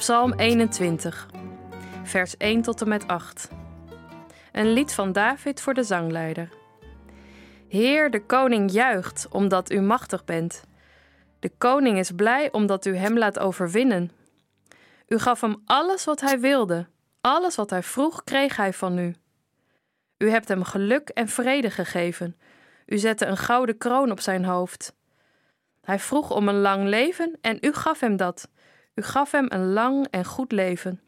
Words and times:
Psalm 0.00 0.32
21, 0.32 1.28
vers 2.02 2.36
1 2.36 2.62
tot 2.62 2.80
en 2.80 2.88
met 2.88 3.06
8. 3.06 3.48
Een 4.52 4.72
lied 4.72 4.92
van 4.92 5.12
David 5.12 5.60
voor 5.60 5.74
de 5.74 5.82
zangleider. 5.82 6.48
Heer, 7.68 8.10
de 8.10 8.26
koning 8.26 8.70
juicht 8.70 9.26
omdat 9.30 9.72
u 9.72 9.80
machtig 9.80 10.24
bent. 10.24 10.64
De 11.38 11.50
koning 11.58 11.98
is 11.98 12.10
blij 12.10 12.52
omdat 12.52 12.86
u 12.86 12.96
hem 12.96 13.18
laat 13.18 13.38
overwinnen. 13.38 14.10
U 15.08 15.18
gaf 15.18 15.40
hem 15.40 15.62
alles 15.64 16.04
wat 16.04 16.20
hij 16.20 16.40
wilde. 16.40 16.86
Alles 17.20 17.56
wat 17.56 17.70
hij 17.70 17.82
vroeg, 17.82 18.24
kreeg 18.24 18.56
hij 18.56 18.72
van 18.72 18.98
u. 18.98 19.14
U 20.18 20.30
hebt 20.30 20.48
hem 20.48 20.64
geluk 20.64 21.08
en 21.08 21.28
vrede 21.28 21.70
gegeven. 21.70 22.36
U 22.86 22.98
zette 22.98 23.26
een 23.26 23.36
gouden 23.36 23.78
kroon 23.78 24.10
op 24.10 24.20
zijn 24.20 24.44
hoofd. 24.44 24.94
Hij 25.80 25.98
vroeg 25.98 26.30
om 26.30 26.48
een 26.48 26.60
lang 26.60 26.88
leven 26.88 27.38
en 27.40 27.58
u 27.60 27.72
gaf 27.72 28.00
hem 28.00 28.16
dat. 28.16 28.48
U 29.00 29.02
gaf 29.02 29.30
hem 29.30 29.46
een 29.48 29.72
lang 29.72 30.06
en 30.10 30.24
goed 30.24 30.52
leven. 30.52 31.00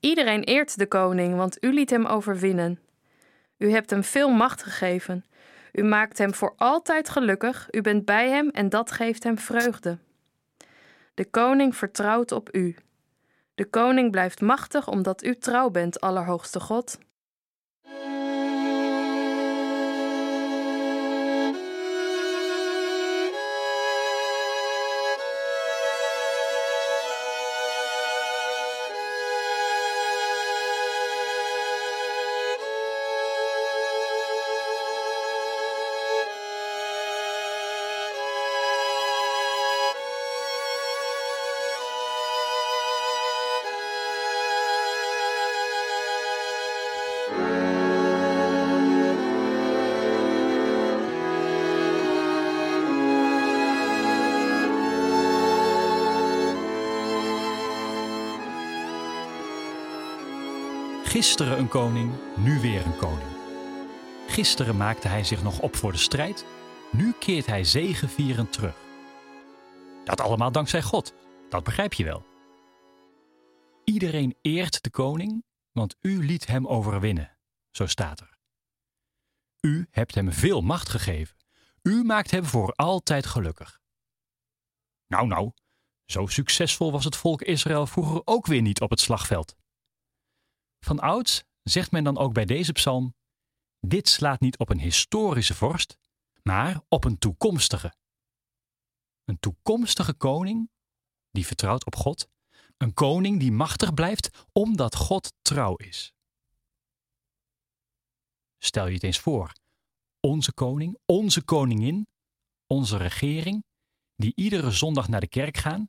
Iedereen 0.00 0.42
eert 0.42 0.78
de 0.78 0.86
koning, 0.86 1.36
want 1.36 1.64
u 1.64 1.72
liet 1.72 1.90
hem 1.90 2.06
overwinnen. 2.06 2.80
U 3.58 3.70
hebt 3.70 3.90
hem 3.90 4.04
veel 4.04 4.30
macht 4.30 4.62
gegeven. 4.62 5.24
U 5.72 5.82
maakt 5.82 6.18
hem 6.18 6.34
voor 6.34 6.54
altijd 6.56 7.08
gelukkig. 7.08 7.68
U 7.70 7.80
bent 7.80 8.04
bij 8.04 8.28
hem 8.28 8.48
en 8.48 8.68
dat 8.68 8.90
geeft 8.90 9.24
hem 9.24 9.38
vreugde. 9.38 9.98
De 11.14 11.24
koning 11.24 11.76
vertrouwt 11.76 12.32
op 12.32 12.54
u. 12.54 12.76
De 13.54 13.64
koning 13.64 14.10
blijft 14.10 14.40
machtig 14.40 14.88
omdat 14.88 15.24
u 15.24 15.36
trouw 15.36 15.70
bent, 15.70 16.00
Allerhoogste 16.00 16.60
God. 16.60 16.98
Gisteren 61.10 61.58
een 61.58 61.68
koning, 61.68 62.12
nu 62.36 62.60
weer 62.60 62.86
een 62.86 62.96
koning. 62.96 63.28
Gisteren 64.28 64.76
maakte 64.76 65.08
hij 65.08 65.24
zich 65.24 65.42
nog 65.42 65.60
op 65.60 65.76
voor 65.76 65.92
de 65.92 65.98
strijd, 65.98 66.44
nu 66.92 67.12
keert 67.18 67.46
hij 67.46 67.64
zegevierend 67.64 68.52
terug. 68.52 68.74
Dat 70.04 70.20
allemaal 70.20 70.52
dankzij 70.52 70.82
God, 70.82 71.14
dat 71.48 71.64
begrijp 71.64 71.92
je 71.92 72.04
wel. 72.04 72.24
Iedereen 73.84 74.36
eert 74.42 74.82
de 74.82 74.90
koning, 74.90 75.44
want 75.72 75.96
u 76.00 76.24
liet 76.26 76.46
hem 76.46 76.66
overwinnen, 76.66 77.36
zo 77.70 77.86
staat 77.86 78.20
er. 78.20 78.38
U 79.60 79.88
hebt 79.90 80.14
hem 80.14 80.32
veel 80.32 80.60
macht 80.60 80.88
gegeven. 80.88 81.36
U 81.82 82.04
maakt 82.04 82.30
hem 82.30 82.44
voor 82.44 82.72
altijd 82.72 83.26
gelukkig. 83.26 83.80
Nou, 85.06 85.26
nou, 85.26 85.50
zo 86.06 86.26
succesvol 86.26 86.92
was 86.92 87.04
het 87.04 87.16
volk 87.16 87.42
Israël 87.42 87.86
vroeger 87.86 88.22
ook 88.24 88.46
weer 88.46 88.62
niet 88.62 88.80
op 88.80 88.90
het 88.90 89.00
slagveld. 89.00 89.58
Van 90.80 90.98
ouds 90.98 91.44
zegt 91.62 91.90
men 91.90 92.04
dan 92.04 92.18
ook 92.18 92.32
bij 92.32 92.44
deze 92.44 92.72
psalm: 92.72 93.14
Dit 93.80 94.08
slaat 94.08 94.40
niet 94.40 94.58
op 94.58 94.68
een 94.68 94.80
historische 94.80 95.54
vorst, 95.54 95.96
maar 96.42 96.80
op 96.88 97.04
een 97.04 97.18
toekomstige. 97.18 97.94
Een 99.24 99.38
toekomstige 99.38 100.14
koning 100.14 100.70
die 101.30 101.46
vertrouwt 101.46 101.84
op 101.86 101.96
God, 101.96 102.28
een 102.76 102.94
koning 102.94 103.40
die 103.40 103.52
machtig 103.52 103.94
blijft 103.94 104.46
omdat 104.52 104.96
God 104.96 105.32
trouw 105.42 105.74
is. 105.76 106.12
Stel 108.58 108.86
je 108.86 108.94
het 108.94 109.02
eens 109.02 109.18
voor: 109.18 109.52
onze 110.20 110.52
koning, 110.52 110.98
onze 111.06 111.44
koningin, 111.44 112.06
onze 112.66 112.96
regering, 112.96 113.64
die 114.14 114.32
iedere 114.34 114.70
zondag 114.70 115.08
naar 115.08 115.20
de 115.20 115.28
kerk 115.28 115.56
gaan 115.56 115.88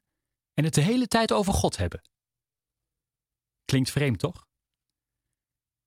en 0.53 0.63
het 0.63 0.73
de 0.73 0.81
hele 0.81 1.07
tijd 1.07 1.31
over 1.31 1.53
God 1.53 1.77
hebben. 1.77 2.01
Klinkt 3.65 3.89
vreemd, 3.89 4.19
toch? 4.19 4.49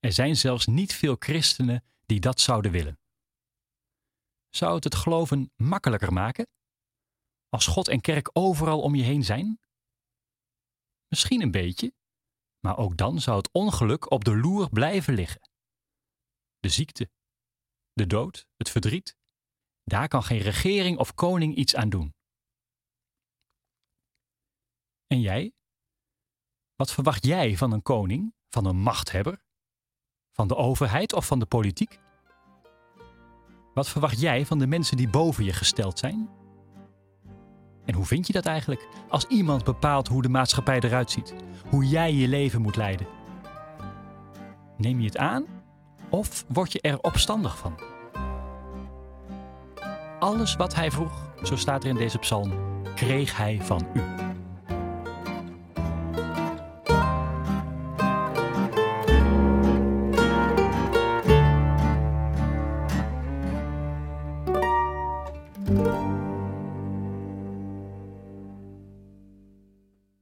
Er 0.04 0.12
zijn 0.12 0.36
zelfs 0.36 0.66
niet 0.66 0.94
veel 0.94 1.16
christenen 1.18 1.84
die 2.06 2.20
dat 2.20 2.40
zouden 2.40 2.70
willen. 2.70 3.00
Zou 4.48 4.74
het 4.74 4.84
het 4.84 4.94
geloven 4.94 5.52
makkelijker 5.56 6.12
maken? 6.12 6.46
Als 7.48 7.66
God 7.66 7.88
en 7.88 8.00
kerk 8.00 8.30
overal 8.32 8.80
om 8.80 8.94
je 8.94 9.02
heen 9.02 9.24
zijn? 9.24 9.60
Misschien 11.08 11.42
een 11.42 11.50
beetje, 11.50 11.94
maar 12.58 12.76
ook 12.76 12.96
dan 12.96 13.20
zou 13.20 13.36
het 13.36 13.52
ongeluk 13.52 14.10
op 14.10 14.24
de 14.24 14.36
loer 14.36 14.68
blijven 14.70 15.14
liggen. 15.14 15.40
De 16.58 16.68
ziekte, 16.68 17.10
de 17.92 18.06
dood, 18.06 18.46
het 18.56 18.70
verdriet, 18.70 19.16
daar 19.82 20.08
kan 20.08 20.22
geen 20.22 20.40
regering 20.40 20.98
of 20.98 21.14
koning 21.14 21.56
iets 21.56 21.74
aan 21.74 21.88
doen. 21.88 22.14
En 25.06 25.20
jij? 25.20 25.54
Wat 26.74 26.92
verwacht 26.92 27.24
jij 27.24 27.56
van 27.56 27.72
een 27.72 27.82
koning, 27.82 28.34
van 28.48 28.64
een 28.66 28.76
machthebber? 28.76 29.43
Van 30.34 30.48
de 30.48 30.56
overheid 30.56 31.12
of 31.12 31.26
van 31.26 31.38
de 31.38 31.46
politiek? 31.46 31.98
Wat 33.74 33.88
verwacht 33.88 34.20
jij 34.20 34.46
van 34.46 34.58
de 34.58 34.66
mensen 34.66 34.96
die 34.96 35.08
boven 35.08 35.44
je 35.44 35.52
gesteld 35.52 35.98
zijn? 35.98 36.28
En 37.84 37.94
hoe 37.94 38.04
vind 38.04 38.26
je 38.26 38.32
dat 38.32 38.46
eigenlijk 38.46 38.88
als 39.08 39.26
iemand 39.26 39.64
bepaalt 39.64 40.08
hoe 40.08 40.22
de 40.22 40.28
maatschappij 40.28 40.80
eruit 40.80 41.10
ziet, 41.10 41.34
hoe 41.70 41.88
jij 41.88 42.14
je 42.14 42.28
leven 42.28 42.62
moet 42.62 42.76
leiden? 42.76 43.06
Neem 44.76 45.00
je 45.00 45.06
het 45.06 45.16
aan 45.16 45.44
of 46.10 46.44
word 46.48 46.72
je 46.72 46.80
er 46.80 47.00
opstandig 47.00 47.58
van? 47.58 47.78
Alles 50.18 50.56
wat 50.56 50.74
hij 50.74 50.90
vroeg, 50.90 51.32
zo 51.42 51.56
staat 51.56 51.84
er 51.84 51.90
in 51.90 51.96
deze 51.96 52.18
psalm, 52.18 52.52
kreeg 52.94 53.36
hij 53.36 53.62
van 53.62 53.86
u. 53.94 54.23